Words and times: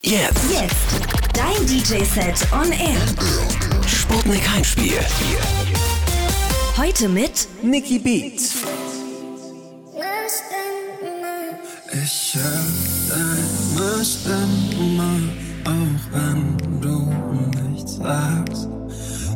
Jetzt. 0.00 0.52
Jetzt. 0.52 0.74
Dein 1.34 1.66
DJ-Set 1.66 2.46
on 2.52 2.70
Air. 2.70 3.00
Sputnik 3.84 4.48
Heimspiel. 4.48 5.00
Heute 6.76 7.08
mit 7.08 7.48
Nicky 7.62 7.98
Beats. 7.98 8.54
Ich 11.92 12.36
hör 12.36 12.64
deine 13.08 14.04
Stimme, 14.04 15.32
auch 15.64 16.12
wenn 16.12 16.80
du 16.80 17.12
nichts 17.72 17.96
sagst. 17.96 18.68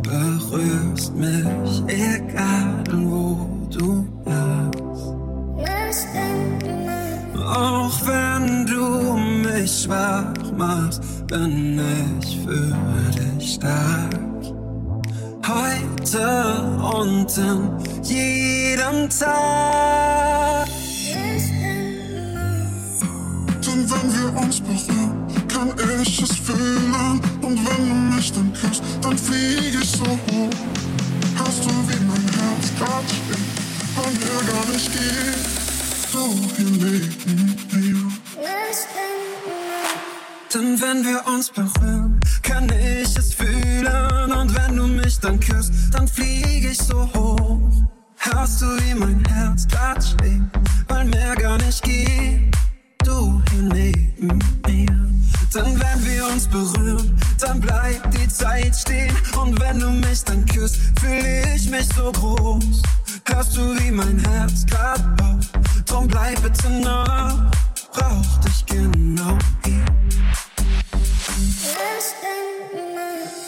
Berührst 0.05 1.13
mich, 1.17 1.83
egal 1.89 2.85
wo 2.93 3.49
du 3.69 4.07
bist. 4.25 6.07
Auch 7.45 8.07
wenn 8.07 8.65
du 8.65 9.15
mich 9.17 9.83
schwach 9.83 10.42
machst, 10.63 11.03
bin 11.27 11.81
ich 12.21 12.39
für 12.45 12.73
dich 13.19 13.55
stark. 13.55 14.23
Heute 15.53 16.29
und 16.99 17.37
in 17.37 17.61
jedem 18.05 19.09
Tag. 19.11 20.69
Denn 23.65 23.81
wenn 23.91 24.09
wir 24.17 24.43
uns 24.43 24.61
berühren, 24.61 25.27
kann 25.49 25.71
ich 26.01 26.23
es 26.23 26.33
fühlen. 26.47 27.21
Und 27.47 27.59
wenn 27.67 27.83
du 27.89 27.95
mich 28.17 28.33
dann 28.33 28.53
küsst, 28.53 28.83
dann 29.03 29.19
flieg 29.19 29.75
ich 29.83 29.91
so 29.91 30.05
hoch. 30.05 30.57
Hast 31.39 31.65
du 31.65 31.71
wie 31.89 32.05
mein 32.11 32.27
Herz 32.39 32.67
grad 32.79 33.07
steht, 33.17 33.49
weil 33.97 34.13
mir 34.23 34.41
gar 34.53 34.67
nicht 34.73 34.91
geht. 34.93 35.43
So 36.13 36.25
hier 36.57 36.71
neben 36.71 37.57
mir. 37.73 38.13
Denn 40.55 40.79
wenn 40.83 41.03
wir 41.03 41.27
uns 41.33 41.49
berühren, 41.49 42.21
kann 42.43 42.69
ich 42.69 43.17
es 43.17 43.33
fühlen. 43.33 44.33
Und 44.33 44.55
wenn 44.55 44.77
du 44.77 44.87
mich 44.87 45.19
dann 45.19 45.41
küsst, 45.41 45.73
dann 45.93 46.07
flieg 46.07 46.71
ich 46.71 46.77
so 46.77 47.09
hoch. 47.15 47.59
Hörst 48.19 48.61
du, 48.61 48.67
wie 48.67 48.95
mein 48.95 49.25
Herz 49.25 49.67
grad 49.67 50.05
schlägt, 50.05 50.45
weil 50.89 51.07
mehr 51.07 51.35
gar 51.37 51.57
nicht 51.57 51.83
geht. 51.83 52.55
Du 53.03 53.41
hier 53.51 53.63
neben 53.63 54.39
mir. 54.67 55.11
Denn 55.55 55.81
wenn 55.81 56.05
wir 56.05 56.27
uns 56.27 56.47
berühren, 56.49 57.17
dann 57.41 57.59
bleibt 57.59 58.13
die 58.13 58.29
Zeit 58.29 58.77
stehen. 58.77 59.15
Und 59.41 59.59
wenn 59.59 59.81
du 59.81 59.89
mich 59.89 60.23
dann 60.25 60.45
küsst, 60.45 60.77
fühle 61.01 61.55
ich 61.55 61.71
mich 61.71 61.89
so 61.97 62.13
groß. 62.13 62.83
Hörst 63.25 63.57
du, 63.57 63.75
wie 63.79 63.91
mein 63.91 64.19
Herz 64.19 64.67
grad 64.67 65.17
baut? 65.17 65.47
Drum 65.87 66.09
bleib 66.09 66.43
bitte 66.43 66.69
nah, 66.69 67.51
brauch 67.93 68.37
dich 68.45 68.67
genau 68.67 69.39
hier. 69.65 69.85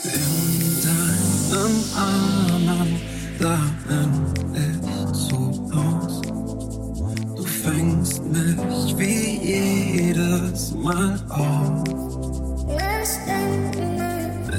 In 0.05 0.83
deinen 0.84 1.84
Armen, 1.97 3.01
da 3.39 3.59
bin 3.89 4.11
ich 4.55 5.12
zu 5.12 5.39
Haus. 5.75 6.20
Du 7.36 7.45
fängst 7.45 8.23
mich 8.25 8.98
wie 8.98 9.39
jedes 9.42 10.75
Mal 10.75 11.19
auf. 11.31 11.84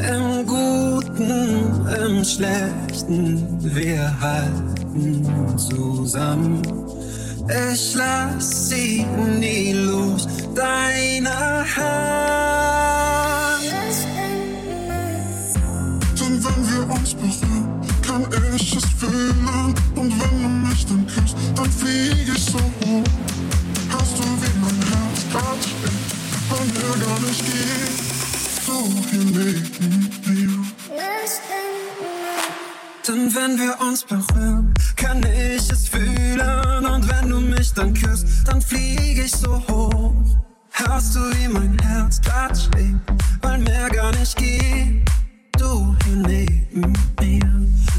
Im 0.07 0.45
Guten, 0.45 1.87
im 2.05 2.23
Schlechten, 2.23 3.57
wir 3.75 4.19
halten 4.19 5.57
zusammen. 5.57 6.61
Ich 7.55 7.95
lass 7.95 8.69
sie 8.69 9.05
nie 9.39 9.71
los, 9.71 10.27
deine 10.53 11.63
Hand. 11.75 11.95
Denn 16.19 16.43
wenn 16.43 16.69
wir 16.69 16.83
uns 16.93 17.13
berühren, 17.13 17.81
kann 18.05 18.25
ich 18.55 18.75
es 18.75 18.83
fühlen. 18.99 19.73
Und 19.95 20.11
wenn 20.19 20.43
du 20.43 20.49
mich 20.67 20.85
dann 20.85 21.07
küsst, 21.07 21.37
dann 21.55 21.71
flieg 21.71 22.27
ich 22.35 22.43
so 22.43 22.57
hoch. 22.57 23.03
Hast 23.89 24.17
du 24.17 24.23
wie 24.41 24.55
mein 24.59 24.79
Herz 24.91 25.19
grad 25.31 25.61
steht, 25.63 26.01
weil 26.49 26.65
mir 26.75 26.95
gar 27.05 27.19
nicht 27.21 27.45
geht. 27.45 27.95
So 28.65 28.77
hier 29.11 29.23
neben 29.23 30.09
mir. 30.25 30.65
Denn 33.07 33.33
wenn 33.33 33.57
wir 33.57 33.79
uns 33.79 34.03
berühren, 34.03 34.73
kann 34.97 35.23
ich 35.23 35.71
es 35.71 35.87
fühlen. 35.87 36.74
Dann 37.75 37.93
küsst, 37.93 38.25
dann 38.45 38.61
flieg 38.61 39.17
ich 39.17 39.31
so 39.31 39.61
hoch. 39.67 40.13
Hörst 40.71 41.15
du, 41.15 41.19
wie 41.19 41.47
mein 41.47 41.77
Herz 41.79 42.21
grad 42.21 42.57
schlägt, 42.57 42.99
weil 43.41 43.59
mehr 43.59 43.89
gar 43.89 44.11
nicht 44.17 44.35
geht. 44.37 45.05
Du 45.57 45.95
hier 46.05 46.15
neben 46.15 46.93
mir. 47.19 47.39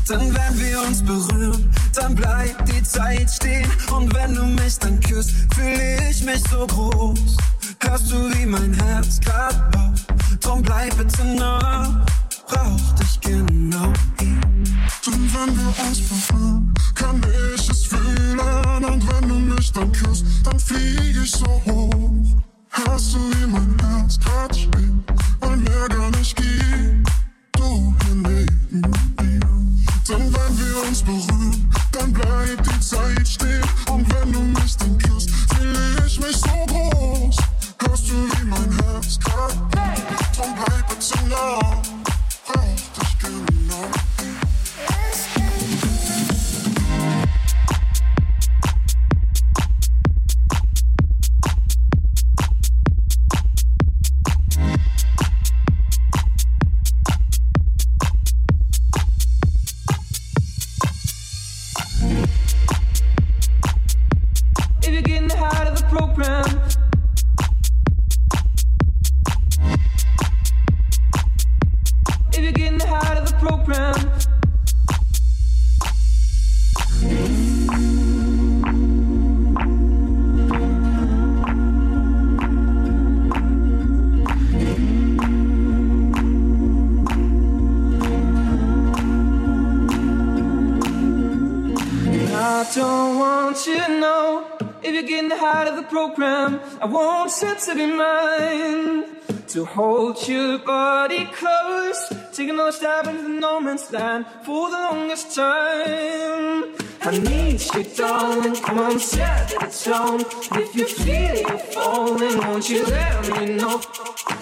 Denn 0.08 0.34
wenn 0.34 0.58
wir 0.58 0.82
uns 0.86 1.02
berühren, 1.02 1.70
dann 1.94 2.14
bleibt 2.14 2.68
die 2.68 2.82
Zeit 2.82 3.30
stehen. 3.30 3.68
Und 3.94 4.14
wenn 4.14 4.34
du 4.34 4.44
mich 4.44 4.78
dann 4.78 5.00
küsst, 5.00 5.32
fühle 5.54 6.10
ich 6.10 6.24
mich 6.24 6.42
so 6.50 6.66
groß. 6.66 7.36
Hörst 7.80 8.10
du, 8.10 8.30
wie 8.34 8.46
mein 8.46 8.72
Herz 8.74 9.20
grad 9.20 9.70
baut? 9.72 10.06
Drum 10.40 10.62
bleib 10.62 10.96
bitte 10.96 11.24
nah, 11.24 12.04
brauch 12.46 12.92
dich 12.98 13.20
genau 13.20 13.92
hier. 14.18 14.40
Denn 15.06 15.30
wenn 15.34 15.56
wir 15.56 15.86
uns 15.86 16.00
berühren, 16.00 16.74
kann 16.94 17.20
ich 17.54 17.70
es. 17.70 17.85
Und 18.86 19.02
wenn 19.10 19.28
du 19.28 19.34
mich 19.34 19.72
dann 19.72 19.90
küsst, 19.90 20.24
dann 20.44 20.58
flieg 20.60 21.16
ich 21.22 21.30
so 21.30 21.46
hoch. 21.66 21.90
Hörst 22.70 23.14
du, 23.14 23.18
wie 23.18 23.46
mein 23.46 23.76
Herz 23.80 24.18
schlägt, 24.52 25.12
weil 25.40 25.56
mir 25.56 25.88
gar 25.88 26.10
nicht 26.10 26.36
geht. 26.36 27.06
Du 27.52 27.94
neben 28.14 28.80
mir. 28.80 29.40
Denn 30.08 30.32
wenn 30.34 30.58
wir 30.58 30.88
uns 30.88 31.02
berühren, 31.02 31.70
dann 31.92 32.12
bleibt 32.12 32.66
die 32.66 32.80
Zeit 32.80 33.26
stehen. 33.26 33.62
Und 33.90 34.06
wenn 34.14 34.32
du 34.32 34.40
mich 34.40 34.76
dann 34.76 34.96
küsst, 34.98 35.30
fühle 35.54 36.06
ich 36.06 36.20
mich 36.20 36.36
so 36.36 36.66
groß. 36.66 37.36
Hörst 37.78 38.08
du, 38.08 38.14
wie 38.14 38.44
mein 38.44 38.70
Herz 38.78 39.18
grad 39.18 39.54
Drum 40.36 40.54
bleib 40.54 40.88
bitte 40.88 41.28
nah, 41.28 41.82
brauch 42.46 43.00
dich 43.00 43.18
genau. 43.18 44.05
Getting 95.06 95.30
tired 95.30 95.68
of 95.68 95.76
the 95.76 95.82
program. 95.84 96.60
I 96.80 96.86
want 96.86 97.32
be 97.74 97.86
mine. 97.86 99.04
To 99.48 99.64
hold 99.64 100.28
your 100.28 100.58
body 100.58 101.24
close, 101.26 102.12
take 102.32 102.48
another 102.48 102.72
stab 102.72 103.06
into 103.06 103.22
the 103.22 103.28
no 103.28 103.60
man's 103.60 103.90
land 103.92 104.26
for 104.44 104.70
the 104.70 104.76
longest 104.76 105.36
time. 105.36 106.74
I 107.02 107.18
need 107.18 107.60
you, 107.74 107.84
darling. 107.96 108.56
Come 108.56 108.78
on, 108.80 108.98
set 108.98 109.48
the 109.48 109.66
tone. 109.84 110.20
If 110.60 110.74
you 110.74 110.86
feel 110.86 111.36
it 111.46 111.60
falling, 111.72 112.38
won't 112.38 112.68
you 112.68 112.84
let 112.86 113.40
me 113.40 113.54
know? 113.54 113.80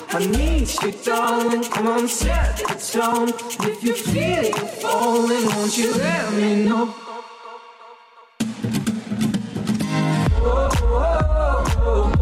I 0.08 0.26
need 0.26 0.68
you, 0.82 0.92
darling. 1.04 1.64
Come 1.64 1.86
on, 1.88 2.08
set 2.08 2.56
the 2.56 2.74
tone. 2.92 3.28
If 3.68 3.84
you 3.84 3.94
feel 3.94 4.44
it 4.44 4.56
falling, 4.80 5.46
won't 5.46 5.76
you 5.76 5.92
let 5.94 6.32
me 6.32 6.64
know? 6.64 7.03
Whoa. 11.84 12.13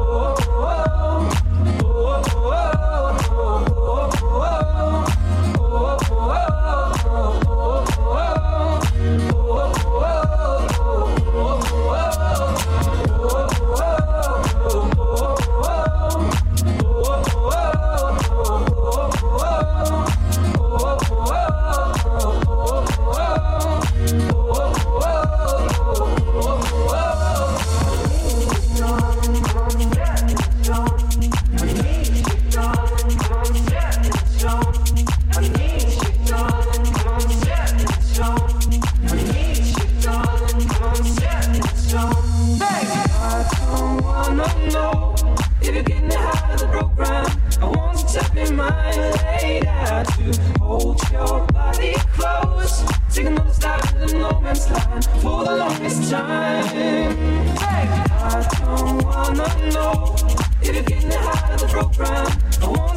If 60.63 60.75
you're 60.75 60.83
getting 60.83 61.13
out 61.13 61.51
of 61.53 61.61
the 61.61 61.67
program, 61.69 62.27
I 62.63 62.67
won't. 62.67 62.93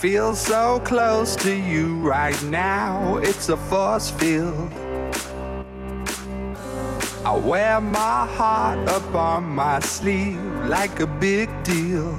Feel 0.00 0.34
so 0.34 0.80
close 0.80 1.36
to 1.36 1.54
you 1.54 1.96
right 1.98 2.42
now. 2.44 3.18
It's 3.18 3.50
a 3.50 3.56
force 3.58 4.10
field. 4.10 4.72
I 7.22 7.36
wear 7.36 7.82
my 7.82 8.26
heart 8.26 8.88
up 8.88 9.14
on 9.14 9.44
my 9.44 9.78
sleeve 9.80 10.42
like 10.64 11.00
a 11.00 11.06
big 11.06 11.50
deal. 11.64 12.18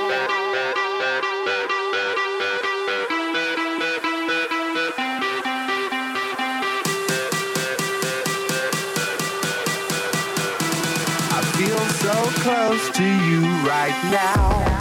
To 12.89 13.03
you 13.03 13.41
right 13.67 13.97
now. 14.11 14.80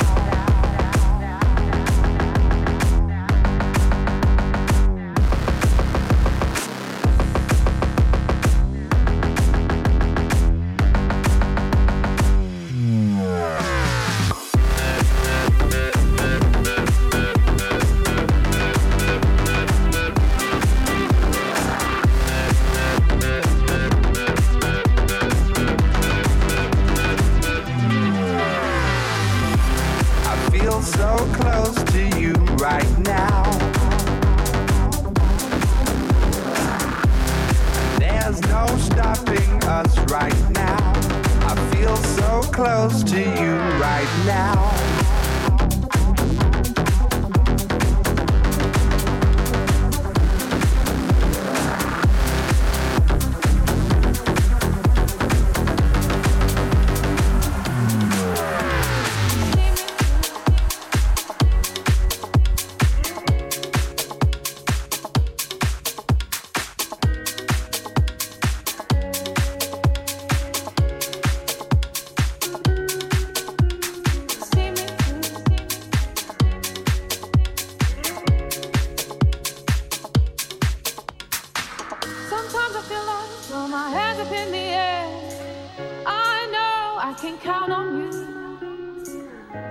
I 87.10 87.14
can 87.14 87.36
count 87.38 87.72
on 87.72 87.86
you. 87.98 88.12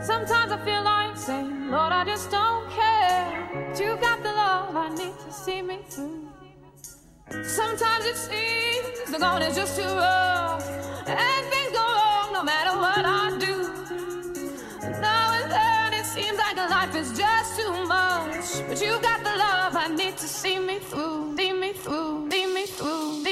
Sometimes 0.02 0.52
I 0.52 0.58
feel 0.66 0.84
like 0.84 1.16
saying, 1.16 1.72
Lord, 1.72 1.94
I 1.94 2.04
just 2.04 2.30
don't 2.30 2.70
care. 2.70 3.50
But 3.70 3.80
you 3.80 3.96
got 3.96 4.22
the 4.22 4.34
love 4.34 4.76
I 4.76 4.90
need 4.90 5.14
to 5.26 5.32
see 5.32 5.62
me 5.62 5.80
through. 5.88 6.28
Sometimes 7.46 8.04
it 8.04 8.18
seems 8.18 9.10
the 9.10 9.20
going 9.20 9.44
is 9.44 9.56
just 9.56 9.78
too 9.78 9.84
rough, 9.84 10.68
and 11.08 11.46
things 11.54 11.72
go 11.72 11.86
wrong 11.98 12.34
no 12.34 12.44
matter 12.44 12.76
what 12.78 13.06
I 13.06 13.38
do. 13.40 13.56
Now 15.00 15.32
and 15.40 15.50
then 15.50 15.94
it 15.94 16.06
seems 16.06 16.38
like 16.38 16.58
life 16.58 16.94
is 16.94 17.18
just 17.18 17.58
too 17.58 17.72
much, 17.88 18.68
but 18.68 18.82
you 18.82 19.00
got 19.02 19.24
the 19.24 19.36
love 19.46 19.78
I 19.78 19.88
need 19.88 20.18
to 20.18 20.28
see 20.28 20.60
me 20.60 20.80
through, 20.80 21.38
see 21.38 21.54
me 21.54 21.72
through, 21.72 22.30
see 22.32 22.54
me 22.54 22.66
through. 22.66 23.24
See 23.24 23.29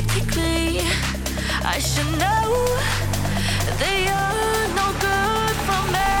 Technically, 0.00 0.80
I 1.62 1.78
should 1.78 2.10
know 2.18 2.78
they 3.78 4.08
are 4.08 4.68
no 4.74 4.86
good 4.98 5.56
for 5.66 5.82
me. 5.92 6.12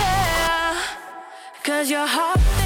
Yeah, 0.00 0.82
cause 1.62 1.88
your 1.88 2.04
heart. 2.04 2.61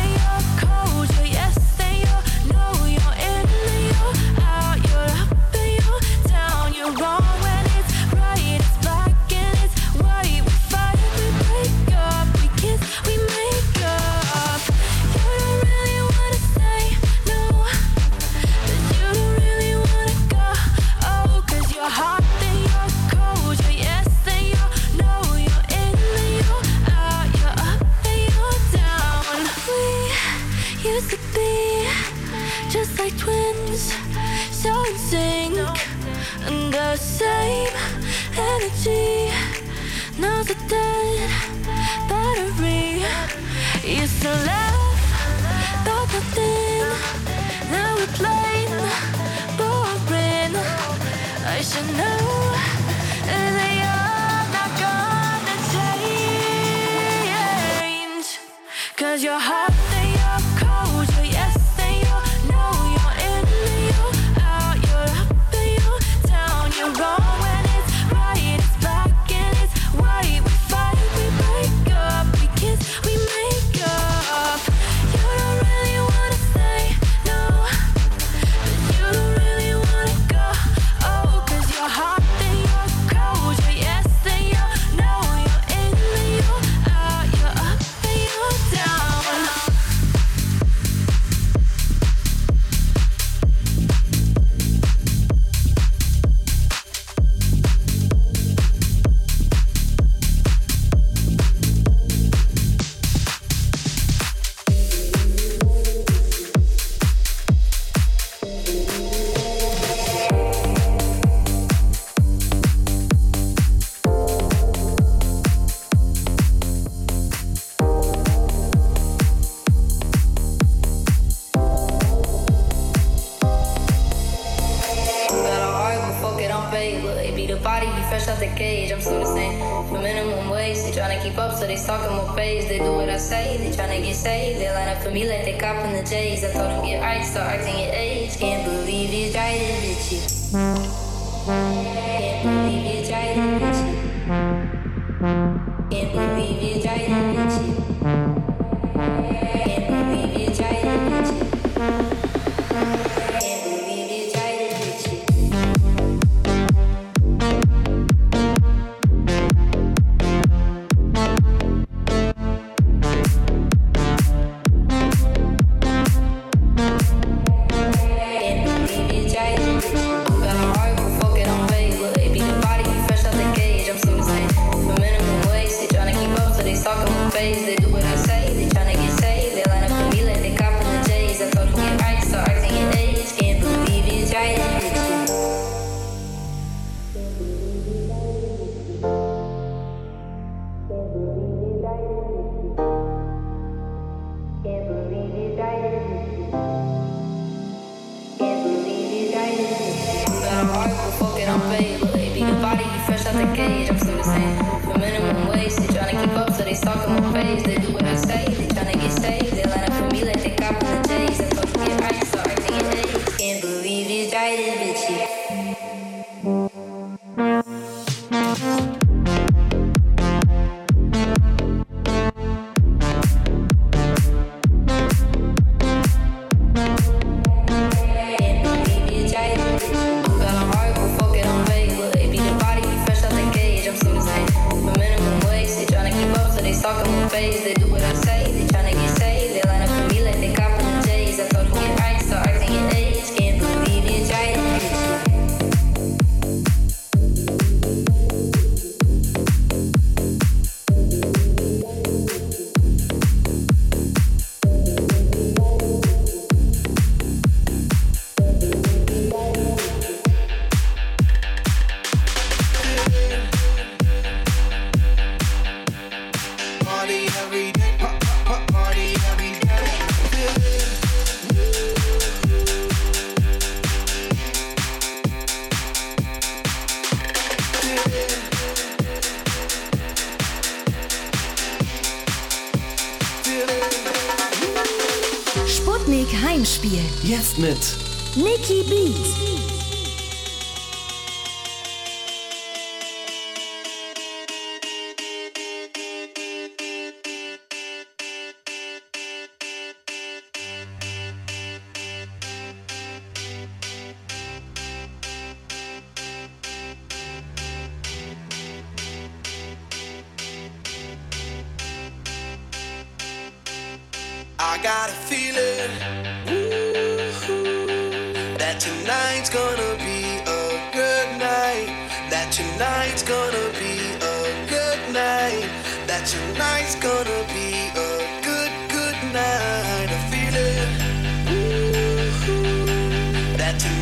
Cause 59.17 59.25
you're 59.25 59.39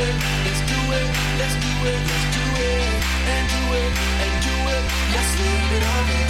let's 0.00 0.60
do 0.64 0.80
it, 0.96 1.06
let's 1.36 1.56
do 1.60 1.72
it, 1.84 2.00
let's 2.08 2.26
do 2.32 2.44
it, 2.56 2.88
and 3.28 3.44
do 3.52 3.62
it, 3.76 3.92
and 4.24 4.34
do 4.40 4.54
it, 4.72 4.84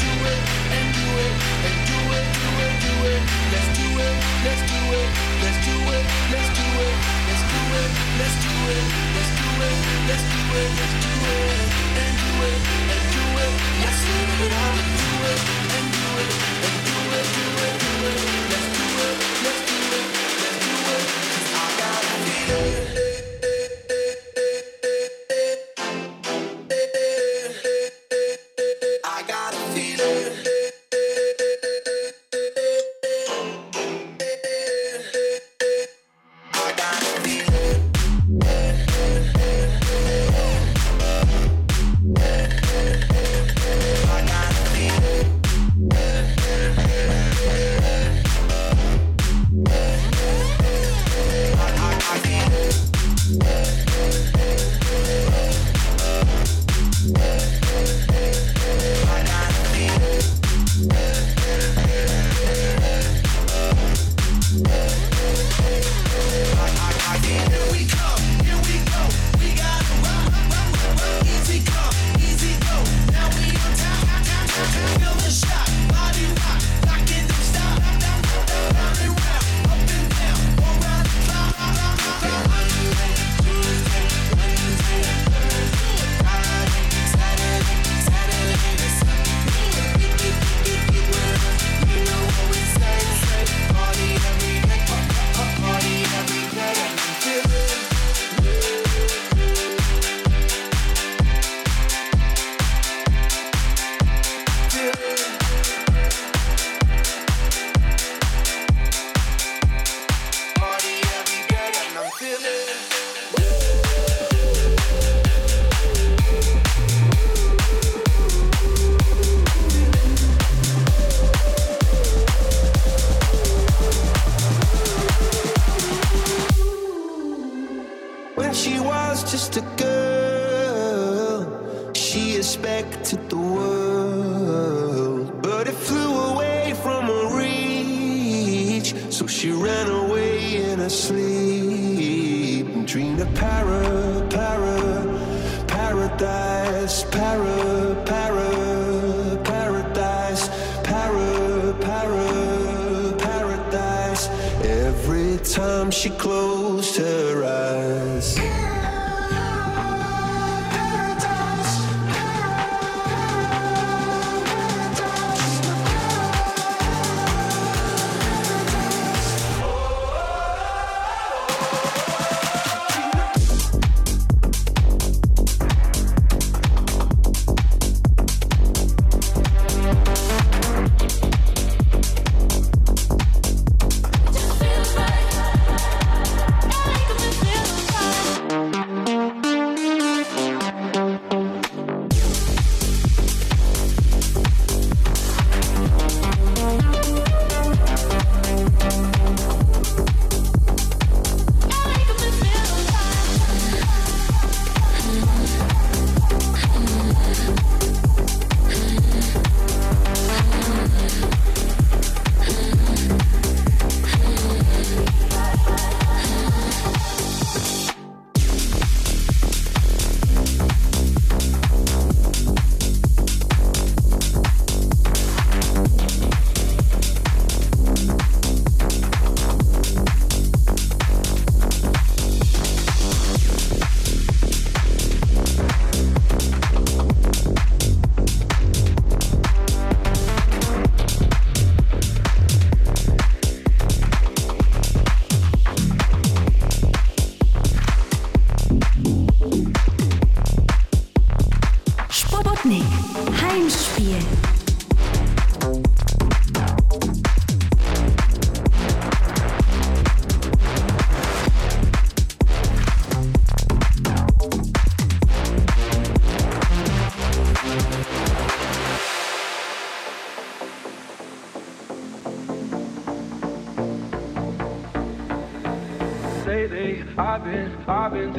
do 0.01 0.11
it, 0.27 0.43
and 0.75 0.87
do 0.91 1.07
it, 1.23 1.35
and 1.67 1.79
do 1.87 2.01
it, 2.11 2.75
do 2.83 2.95
it, 3.07 3.23
let's 3.55 3.71
do 3.79 3.87
it, 3.95 4.15
let's 4.43 4.63
do 4.67 4.81
it, 4.91 5.09
let's 5.43 5.59
do 5.63 5.77
it, 5.87 6.03
let's 6.35 6.51
do 6.51 6.67
it, 6.67 6.95
let's 7.23 7.43
do 7.47 7.63
it, 7.79 7.91
let's 8.19 8.35
do 8.43 8.53
it, 8.75 8.91
let's 9.15 9.31
do 9.39 9.49
it, 9.63 9.77
let's 10.11 10.25
do 10.27 10.41
it, 10.59 10.71
let's 10.81 10.95
do 11.05 11.15
it, 11.31 11.63
and 12.01 12.15
do 12.19 12.33
it, 12.43 12.59
and 12.91 13.05
do 13.15 13.25
it, 13.39 13.55
do 13.55 14.35
it, 14.41 15.39
and 15.71 15.87
do 15.95 16.07
it, 16.19 16.33
and 16.67 16.77
do 16.87 16.99
it, 17.15 17.27
do 17.35 17.47
it, 17.63 17.75
do 17.79 18.47
it. 18.47 18.50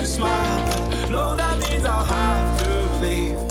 you 0.00 0.06
smile. 0.06 1.10
Lord, 1.10 1.38
that 1.38 1.58
means 1.58 1.84
I'll 1.84 2.04
have 2.04 2.62
to 2.62 3.04
leave. 3.04 3.49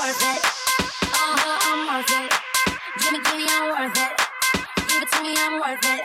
worth 0.00 0.22
it. 0.22 0.40
Uh 1.04 1.36
huh, 1.44 1.58
I'm 1.68 1.80
worth 1.90 2.12
it. 2.20 2.32
Give 3.00 3.12
me, 3.12 3.20
give 3.22 3.36
me, 3.36 3.44
I'm 3.50 3.68
worth 3.68 3.98
it. 4.00 4.12
Give 4.88 5.02
it 5.02 5.10
to 5.12 5.22
me, 5.22 5.34
I'm 5.36 5.60
worth 5.60 5.84
it. 5.92 6.02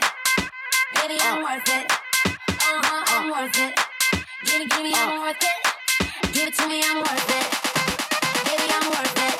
Baby, 0.96 1.16
I'm 1.22 1.38
uh. 1.38 1.46
worth 1.46 1.68
it. 1.76 1.86
Uh-huh, 1.88 2.76
uh 2.76 2.82
huh, 2.84 3.04
I'm 3.16 3.30
worth 3.32 3.58
it. 3.58 3.72
Give 4.44 4.58
me, 4.60 4.66
give 4.66 4.82
me, 4.82 4.92
I'm 4.94 5.18
uh. 5.18 5.22
worth 5.22 5.40
it. 5.40 6.32
Give 6.34 6.48
it 6.48 6.54
to 6.56 6.68
me, 6.68 6.82
I'm 6.84 6.98
worth 6.98 7.30
it. 7.40 7.48
Baby, 8.44 8.68
I'm 8.76 8.90
worth 8.90 9.18
it. 9.28 9.35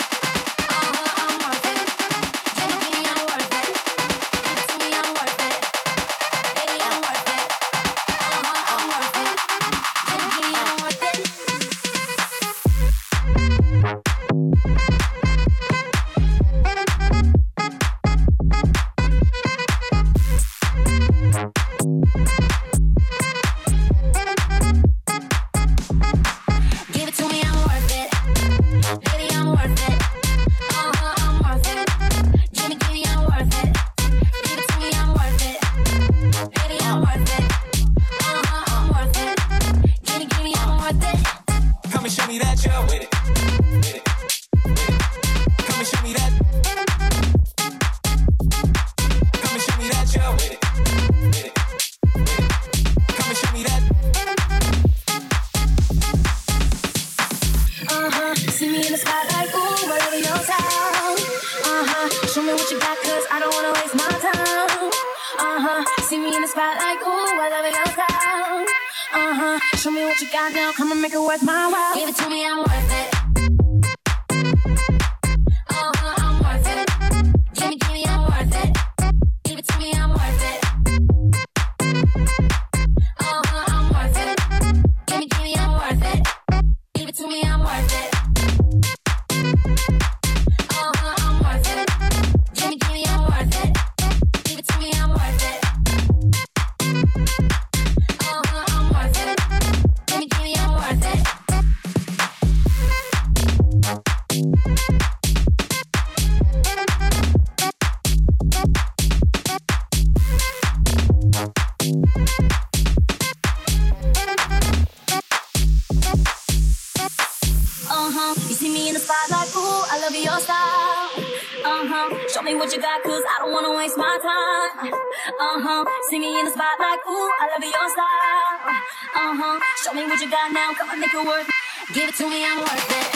ooh, 127.05 127.30
I 127.40 127.49
love 127.53 127.62
your 127.64 127.88
style. 127.90 128.80
Uh 129.14 129.34
huh. 129.36 129.61
Show 129.84 129.94
me 129.94 130.07
what 130.07 130.20
you 130.20 130.30
got 130.30 130.53
now. 130.53 130.72
Come 130.74 130.90
on, 130.90 131.01
make 131.01 131.12
it 131.12 131.26
work. 131.26 131.47
Give 131.92 132.09
it 132.09 132.14
to 132.16 132.30
me, 132.30 132.44
I'm 132.44 132.59
worth 132.59 132.90
it. 132.90 133.09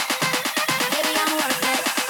Baby, 0.91 1.13
I'm 1.17 1.31
worth 1.35 1.97
it. 1.97 2.00